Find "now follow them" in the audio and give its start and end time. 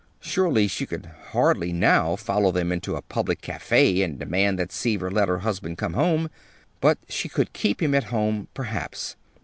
1.71-2.71